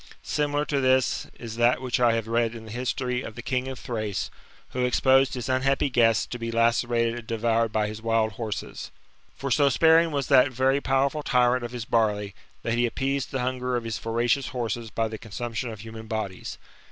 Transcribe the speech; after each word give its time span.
Similar 0.23 0.65
to 0.65 0.81
this 0.81 1.27
is 1.35 1.57
that 1.57 1.79
which 1.79 1.99
I 1.99 2.13
have 2.13 2.27
read 2.27 2.55
in 2.55 2.65
the 2.65 2.71
history 2.71 3.21
of 3.21 3.35
the 3.35 3.43
king 3.43 3.67
of 3.67 3.79
Thrace^ 3.79 4.31
who 4.69 4.83
exposed 4.83 5.35
his 5.35 5.47
unhappy 5.47 5.91
guests 5.91 6.25
to 6.25 6.39
be 6.39 6.49
lacerated 6.51 7.19
and 7.19 7.27
devoured 7.27 7.71
by 7.71 7.85
his 7.87 8.01
wild 8.01 8.31
horses. 8.31 8.89
For 9.35 9.51
so 9.51 9.69
sparing 9.69 10.09
was 10.09 10.25
that 10.25 10.49
very 10.51 10.81
powerful 10.81 11.21
tyrant 11.21 11.63
of 11.63 11.69
his 11.71 11.85
barley, 11.85 12.33
that 12.63 12.73
he 12.73 12.87
appeased 12.87 13.29
the 13.29 13.41
hunger 13.41 13.75
of 13.75 13.83
his 13.83 13.99
voracious 13.99 14.47
horses 14.47 14.89
by 14.89 15.07
the 15.07 15.19
consumption 15.19 15.69
of 15.69 15.81
human 15.81 16.07
bodies. 16.07 16.57